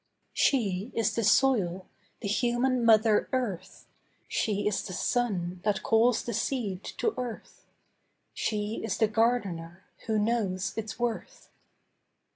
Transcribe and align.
'She 0.33 0.91
is 0.95 1.13
the 1.13 1.23
soil: 1.23 1.85
the 2.21 2.27
human 2.27 2.83
Mother 2.83 3.29
Earth: 3.31 3.85
She 4.27 4.67
is 4.67 4.81
the 4.81 4.93
sun, 4.93 5.61
that 5.63 5.83
calls 5.83 6.23
the 6.23 6.33
seed 6.33 6.83
to 6.97 7.13
earth. 7.19 7.67
She 8.33 8.81
is 8.83 8.97
the 8.97 9.07
gardener, 9.07 9.83
who 10.07 10.17
knows 10.17 10.73
its 10.75 10.97
worth. 10.97 11.51